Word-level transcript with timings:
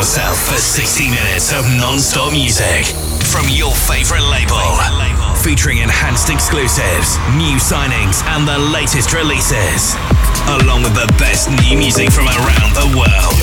yourself 0.00 0.48
for 0.48 0.56
60 0.56 1.10
minutes 1.10 1.52
of 1.52 1.60
non-stop 1.76 2.32
music 2.32 2.86
from 3.28 3.44
your 3.50 3.70
favorite 3.84 4.24
label. 4.32 4.56
Featuring 5.44 5.76
enhanced 5.76 6.30
exclusives, 6.30 7.20
new 7.36 7.60
signings, 7.60 8.24
and 8.32 8.48
the 8.48 8.56
latest 8.72 9.12
releases. 9.12 9.92
Along 10.64 10.80
with 10.84 10.94
the 10.94 11.04
best 11.18 11.50
new 11.50 11.76
music 11.76 12.10
from 12.10 12.24
around 12.28 12.72
the 12.72 12.88
world. 12.96 13.36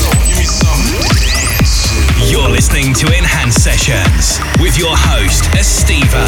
You're 2.25 2.49
listening 2.49 2.91
to 3.05 3.05
Enhanced 3.15 3.61
Sessions 3.61 4.41
with 4.59 4.79
your 4.79 4.97
host, 4.97 5.43
Estiva. 5.53 6.25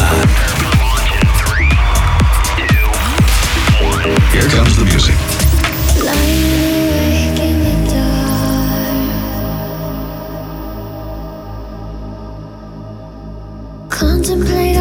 Here 4.30 4.48
comes 4.54 4.78
the 4.78 4.86
music. 4.86 6.69
Give 14.30 14.79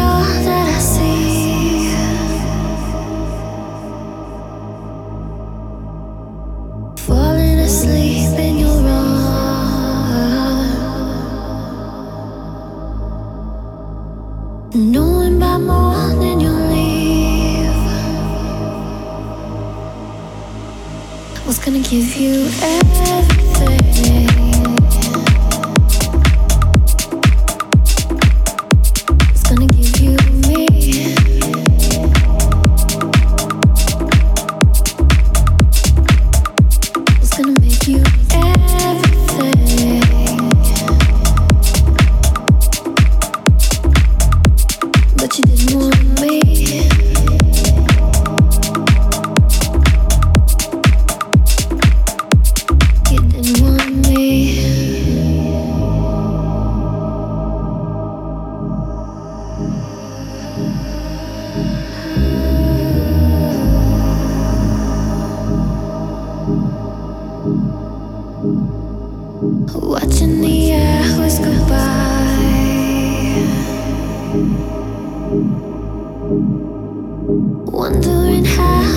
Enhanced 77.29 78.88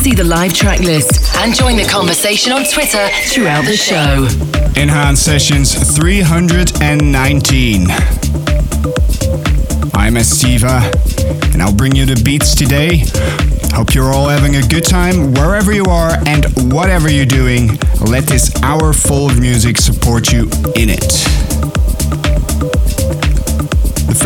see 0.00 0.14
the 0.14 0.24
live 0.24 0.54
track 0.54 0.80
list 0.80 1.36
and 1.36 1.54
join 1.54 1.76
the 1.76 1.84
conversation 1.84 2.52
on 2.52 2.64
Twitter 2.64 3.06
throughout 3.24 3.66
the 3.66 3.76
show. 3.76 4.26
Enhanced 4.80 5.22
Sessions 5.22 5.74
319. 5.94 7.82
I'm 9.92 10.14
Estiva, 10.14 10.80
and 11.52 11.62
I'll 11.62 11.74
bring 11.74 11.94
you 11.94 12.06
the 12.06 12.18
beats 12.24 12.54
today. 12.54 13.04
Hope 13.74 13.94
you're 13.94 14.10
all 14.10 14.28
having 14.28 14.56
a 14.56 14.62
good 14.68 14.84
time 14.84 15.34
wherever 15.34 15.70
you 15.70 15.84
are 15.84 16.12
and 16.26 16.46
whatever 16.72 17.10
you're 17.10 17.26
doing. 17.26 17.78
Let 18.00 18.24
this 18.24 18.50
hour 18.62 18.94
full 18.94 19.28
of 19.28 19.38
music 19.38 19.76
support 19.76 20.32
you 20.32 20.44
in 20.76 20.88
it 20.88 21.29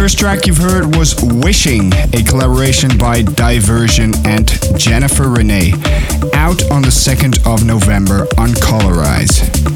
first 0.04 0.18
track 0.18 0.46
you've 0.46 0.58
heard 0.58 0.94
was 0.96 1.14
Wishing, 1.22 1.90
a 2.12 2.22
collaboration 2.22 2.98
by 2.98 3.22
Diversion 3.22 4.12
and 4.26 4.46
Jennifer 4.78 5.30
Renee, 5.30 5.72
out 6.34 6.70
on 6.70 6.82
the 6.82 6.92
2nd 6.92 7.38
of 7.50 7.64
November 7.64 8.26
on 8.36 8.50
Colorize. 8.50 9.73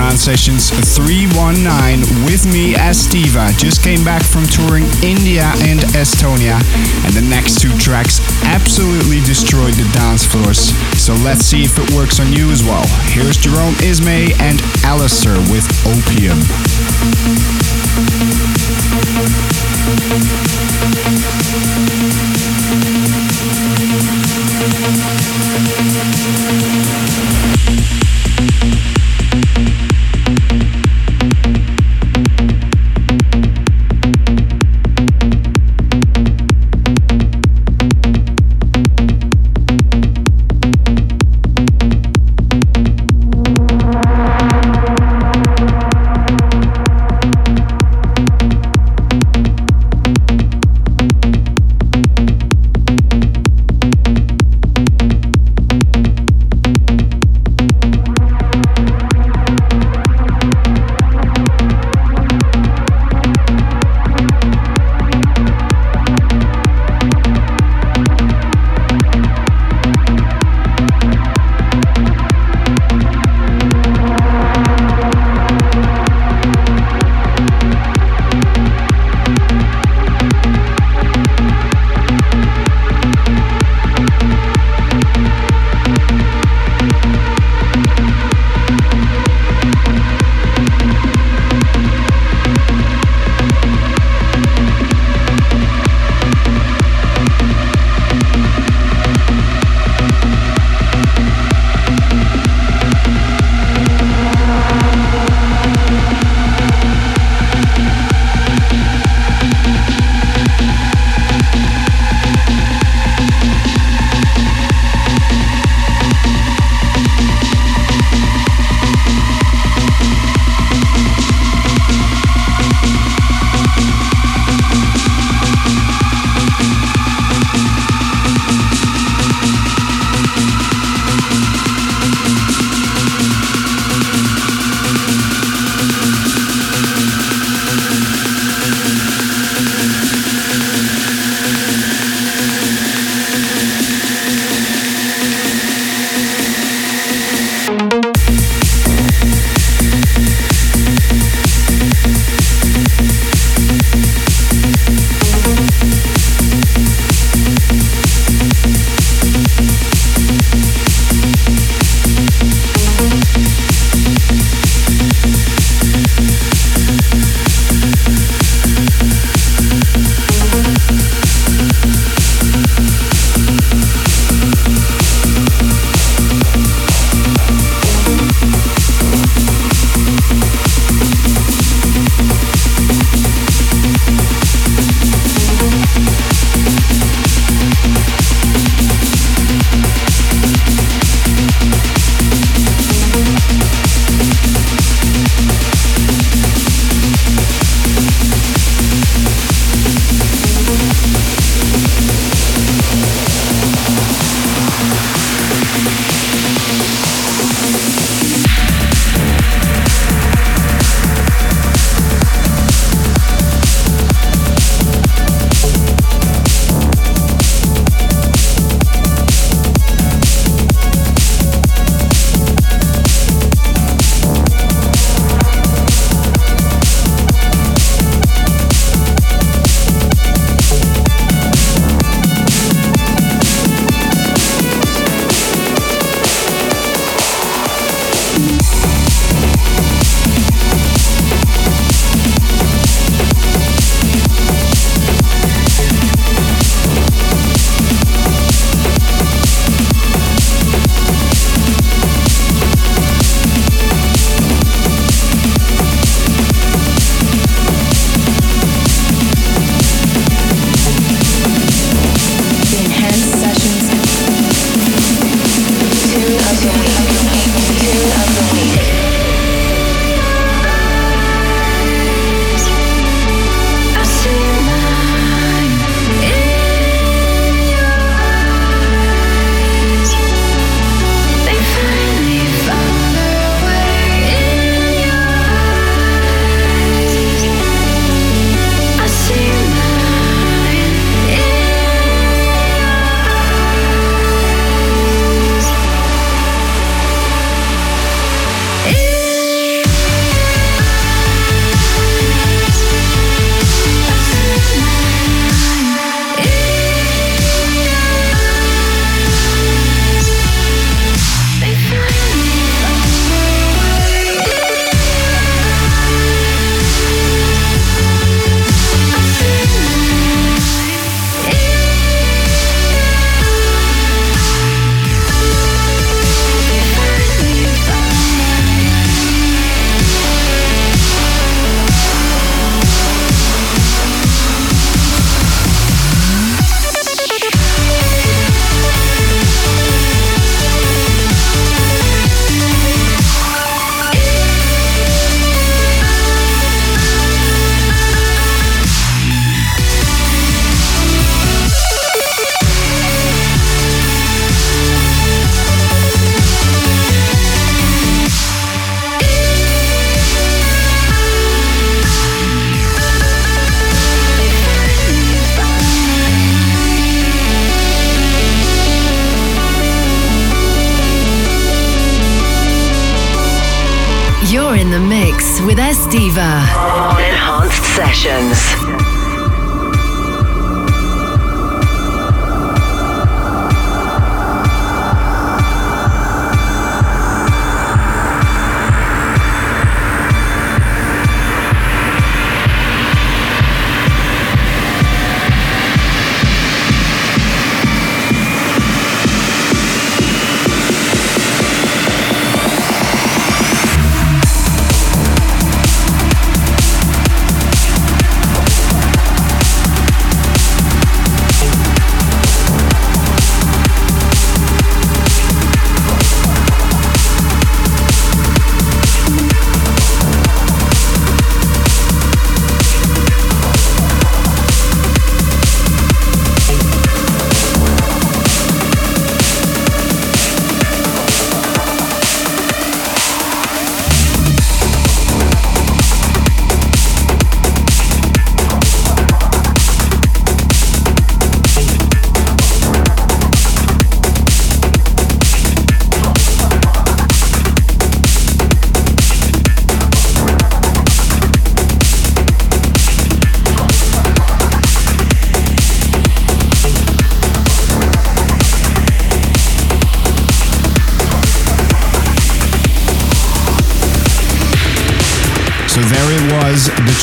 Hound 0.00 0.18
Sessions 0.18 0.70
319 0.96 2.24
with 2.24 2.46
me 2.46 2.72
Estiva. 2.72 3.52
Just 3.58 3.84
came 3.84 4.02
back 4.02 4.24
from 4.24 4.44
touring 4.46 4.84
India 5.04 5.52
and 5.68 5.80
Estonia, 5.92 6.56
and 7.04 7.12
the 7.12 7.20
next 7.28 7.60
two 7.60 7.76
tracks 7.76 8.18
absolutely 8.44 9.20
destroyed 9.20 9.74
the 9.74 9.84
dance 9.92 10.24
floors. 10.24 10.72
So 10.96 11.12
let's 11.20 11.44
see 11.44 11.62
if 11.62 11.78
it 11.78 11.92
works 11.92 12.18
on 12.18 12.32
you 12.32 12.50
as 12.50 12.64
well. 12.64 12.86
Here's 13.12 13.36
Jerome 13.36 13.74
Isma-Ae 13.84 14.32
and 14.40 14.58
Alastor 14.88 15.36
with 15.52 15.68
Opium. 15.84 16.40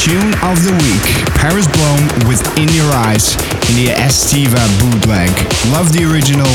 Tune 0.08 0.32
of 0.40 0.64
the 0.64 0.72
week 0.88 1.04
Paris 1.36 1.68
Blohm 1.68 2.00
with 2.30 2.40
In 2.58 2.72
Your 2.72 2.88
Eyes 2.96 3.36
in 3.68 3.76
the 3.76 3.92
Estiva 3.92 4.64
bootleg. 4.80 5.28
Love 5.68 5.92
the 5.92 6.08
original 6.08 6.48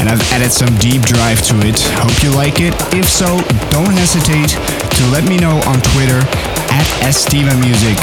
and 0.00 0.08
I've 0.08 0.24
added 0.32 0.50
some 0.50 0.72
deep 0.80 1.02
drive 1.02 1.36
to 1.52 1.54
it. 1.68 1.76
Hope 2.00 2.16
you 2.24 2.32
like 2.32 2.64
it. 2.64 2.72
If 2.96 3.04
so, 3.04 3.44
don't 3.68 3.92
hesitate 3.92 4.56
to 4.96 5.02
let 5.12 5.28
me 5.28 5.36
know 5.36 5.60
on 5.68 5.84
Twitter 5.92 6.24
at 6.72 6.88
Estiva 7.04 7.52
Music 7.60 8.00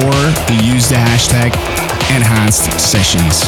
or 0.00 0.16
use 0.64 0.88
the 0.88 0.96
hashtag 0.96 1.52
Enhanced 2.16 2.72
Sessions. 2.80 3.44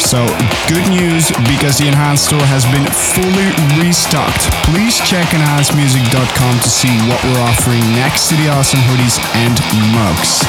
So, 0.00 0.26
good 0.66 0.88
news 0.88 1.30
because 1.46 1.76
the 1.78 1.86
Enhanced 1.86 2.24
store 2.24 2.42
has 2.48 2.64
been 2.72 2.82
fully 2.88 3.52
restocked. 3.78 4.50
Please 4.72 4.98
check 5.06 5.28
enhancedmusic.com 5.28 6.54
to 6.60 6.70
see 6.70 6.90
what 7.06 7.22
we're 7.22 7.44
offering 7.44 7.84
next 7.92 8.28
to 8.30 8.34
the 8.34 8.48
awesome 8.48 8.80
hoodies 8.88 9.20
and 9.44 9.54
mugs. 9.92 10.42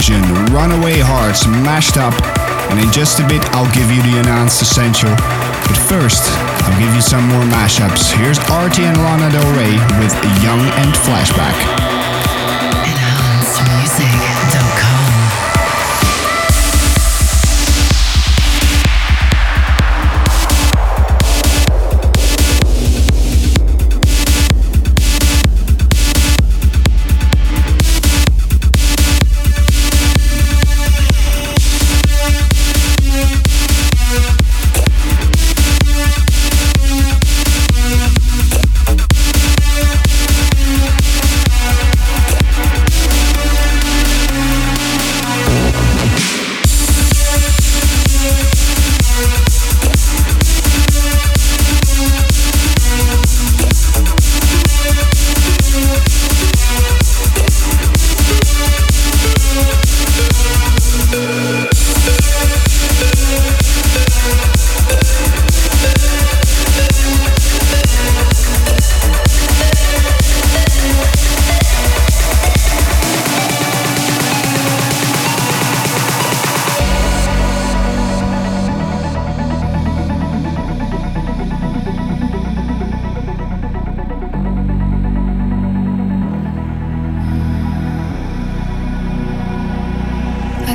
Runaway 0.00 0.96
Hearts, 0.96 1.46
Mashed 1.46 1.98
Up, 1.98 2.14
and 2.72 2.80
in 2.80 2.90
just 2.90 3.20
a 3.20 3.26
bit 3.28 3.44
I'll 3.52 3.70
give 3.74 3.92
you 3.92 4.00
the 4.00 4.16
Enhanced 4.16 4.62
essential. 4.62 5.10
But 5.10 5.76
first, 5.76 6.24
I'll 6.64 6.80
give 6.80 6.94
you 6.94 7.02
some 7.02 7.28
more 7.28 7.44
mashups. 7.52 8.10
Here's 8.16 8.38
Arty 8.48 8.84
and 8.84 8.96
Lana 8.96 9.28
Del 9.30 9.44
Rey 9.52 9.76
with 10.00 10.16
Young 10.40 10.64
and 10.80 10.94
Flashback. 11.04 12.00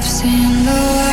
Got 0.06 0.24
me 0.24 1.05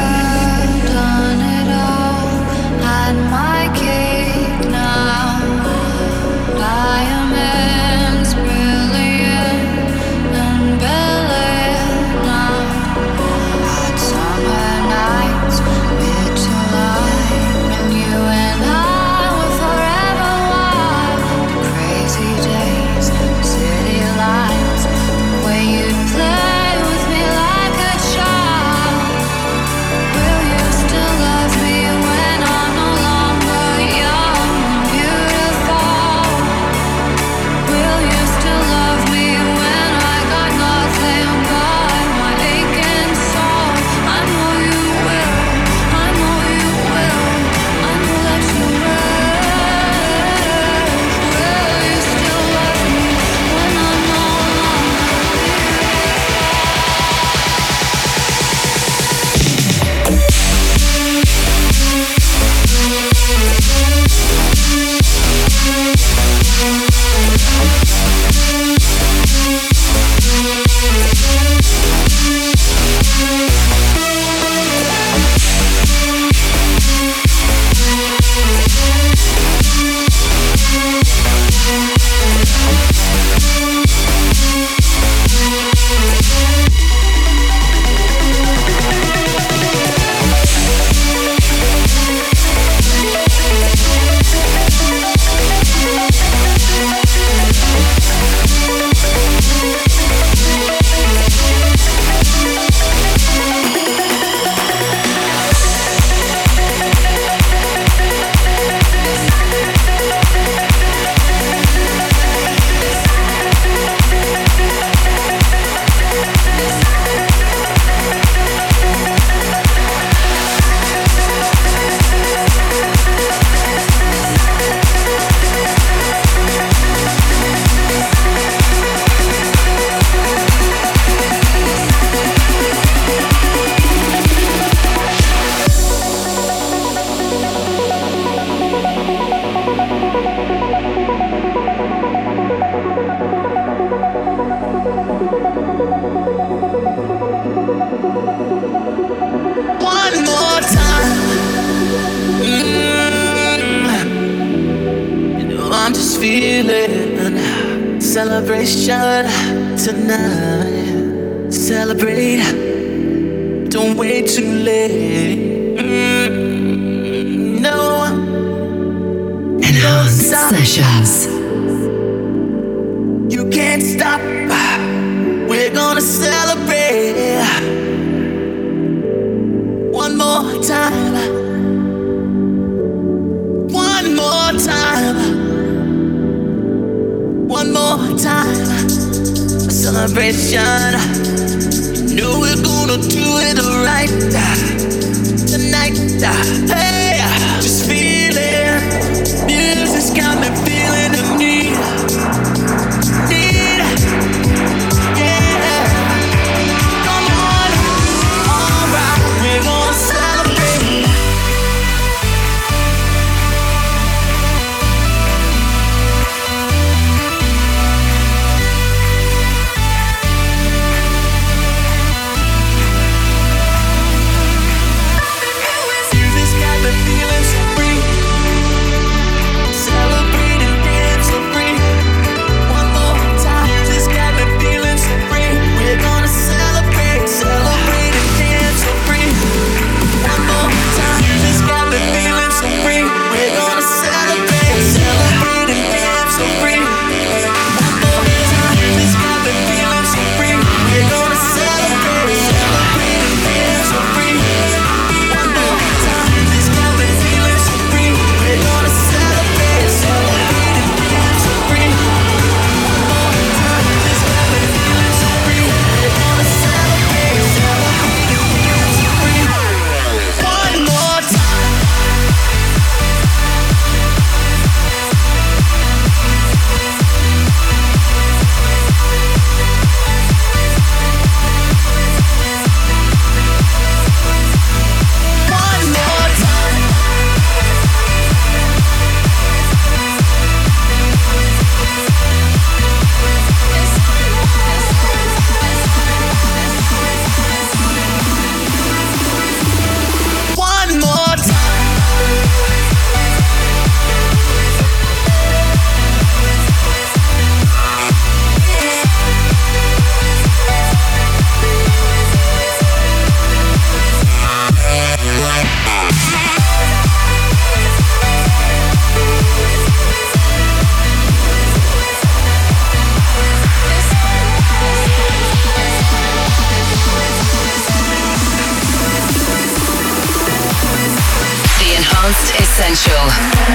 Enhanced 332.23 332.55
Essential. 332.55 333.19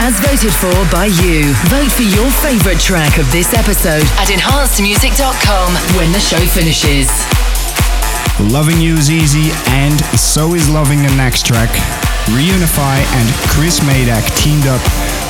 As 0.07 0.15
voted 0.23 0.55
for 0.55 0.71
by 0.87 1.11
you. 1.19 1.51
Vote 1.67 1.91
for 1.91 2.07
your 2.07 2.31
favorite 2.39 2.79
track 2.79 3.19
of 3.19 3.29
this 3.29 3.51
episode 3.53 4.07
at 4.23 4.31
enhancedmusic.com 4.31 5.75
when 5.99 6.13
the 6.15 6.19
show 6.23 6.39
finishes. 6.55 7.11
Loving 8.39 8.79
You 8.79 8.95
is 8.95 9.11
easy, 9.11 9.51
and 9.75 9.99
so 10.15 10.55
is 10.55 10.69
loving 10.69 11.03
the 11.03 11.11
next 11.19 11.45
track. 11.45 11.67
Reunify 12.31 13.03
and 13.19 13.27
Chris 13.51 13.81
Madak 13.83 14.23
teamed 14.39 14.63
up 14.71 14.79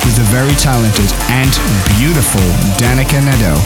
with 0.05 0.13
the 0.13 0.27
very 0.29 0.53
talented 0.53 1.09
and 1.33 1.49
beautiful 1.97 2.45
Danyka 2.77 3.17
Nadeau. 3.25 3.57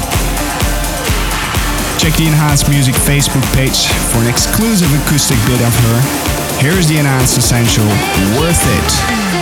Check 2.00 2.16
the 2.16 2.32
Enhanced 2.32 2.70
Music 2.70 2.96
Facebook 2.96 3.44
page 3.52 3.92
for 4.16 4.24
an 4.24 4.32
exclusive 4.32 4.88
acoustic 5.04 5.36
bit 5.44 5.60
of 5.60 5.76
her. 5.92 6.32
Here's 6.64 6.88
the 6.88 7.00
Enhanced 7.00 7.38
Essential, 7.38 7.84
Worth 8.40 8.64
It. 8.64 9.41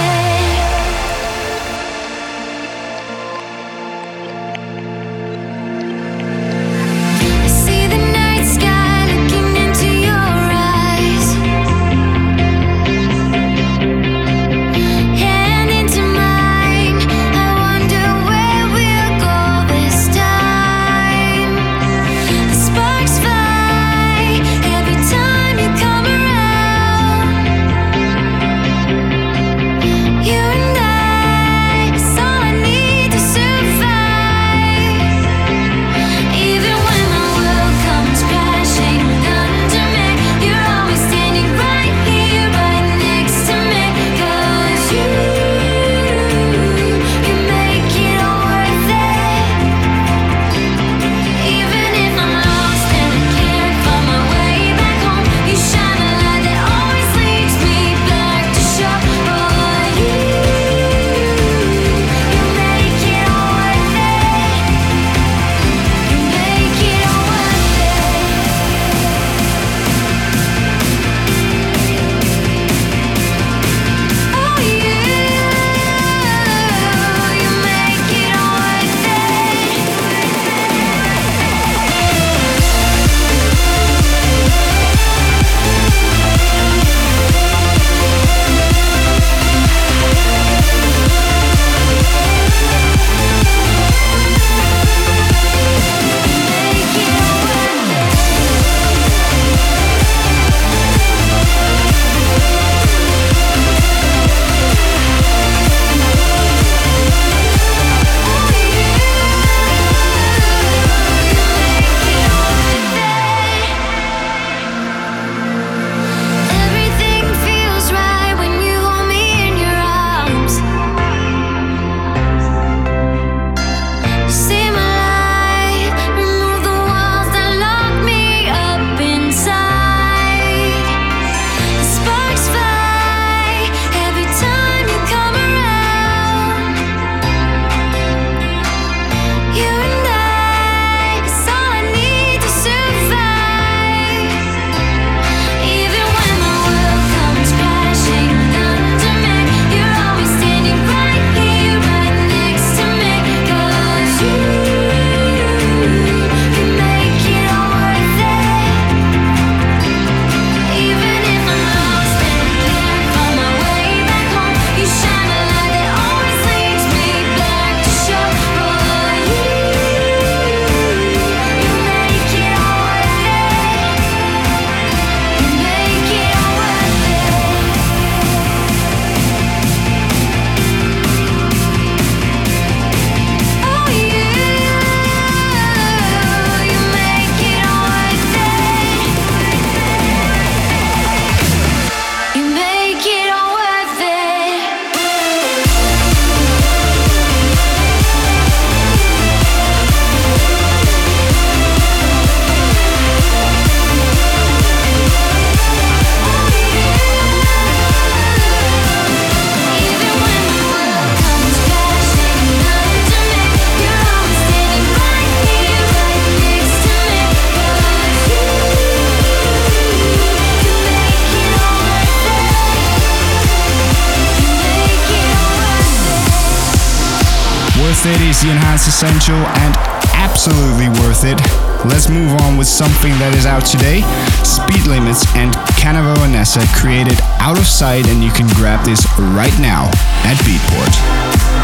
Essential 229.30 229.62
and 229.62 229.76
absolutely 230.16 230.90
worth 231.02 231.24
it. 231.24 231.40
Let's 231.86 232.10
move 232.10 232.32
on 232.42 232.58
with 232.58 232.68
something 232.68 233.12
that 233.20 233.36
is 233.36 233.46
out 233.46 233.64
today. 233.64 234.02
Speed 234.44 234.88
Limits 234.88 235.24
and 235.36 235.54
Canavo 235.78 236.16
Anessa 236.26 236.66
created 236.74 237.20
Out 237.40 237.60
of 237.60 237.68
Sight 237.68 238.08
and 238.08 238.24
you 238.24 238.32
can 238.32 238.48
grab 238.56 238.84
this 238.84 239.06
right 239.38 239.54
now 239.60 239.86
at 240.26 240.38
Beatport. 240.42 241.59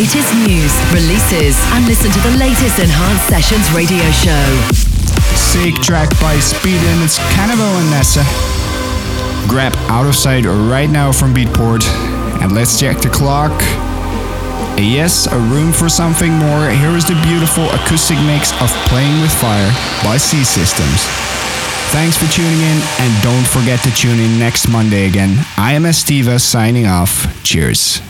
Latest 0.00 0.32
news, 0.48 0.72
releases, 0.94 1.60
and 1.76 1.84
listen 1.84 2.10
to 2.10 2.20
the 2.20 2.34
latest 2.38 2.78
Enhanced 2.78 3.28
Sessions 3.28 3.70
radio 3.72 4.00
show. 4.12 4.48
Sick 5.36 5.74
track 5.74 6.08
by 6.18 6.38
Speed 6.40 6.80
Limits, 6.80 7.18
Cannibal 7.36 7.68
and 7.76 7.90
Nessa. 7.90 8.24
Grab 9.46 9.74
Out 9.92 10.06
of 10.06 10.14
Sight 10.14 10.46
right 10.46 10.88
now 10.88 11.12
from 11.12 11.34
Beatport. 11.34 11.84
And 12.40 12.52
let's 12.52 12.80
check 12.80 13.02
the 13.02 13.10
clock. 13.10 13.52
Yes, 14.80 15.26
a 15.26 15.36
room 15.52 15.70
for 15.70 15.90
something 15.90 16.32
more. 16.32 16.70
Here 16.70 16.96
is 16.96 17.04
the 17.04 17.20
beautiful 17.28 17.68
acoustic 17.68 18.16
mix 18.24 18.52
of 18.62 18.70
Playing 18.88 19.20
with 19.20 19.34
Fire 19.34 19.70
by 20.02 20.16
C 20.16 20.44
Systems. 20.44 21.04
Thanks 21.92 22.16
for 22.16 22.24
tuning 22.32 22.60
in, 22.72 22.80
and 23.00 23.22
don't 23.22 23.46
forget 23.46 23.78
to 23.84 23.90
tune 23.94 24.18
in 24.18 24.38
next 24.38 24.66
Monday 24.66 25.06
again. 25.06 25.44
I 25.58 25.74
am 25.74 25.82
Estiva 25.82 26.40
signing 26.40 26.86
off. 26.86 27.28
Cheers. 27.44 28.00